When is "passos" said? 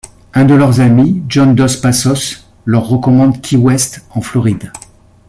1.79-2.47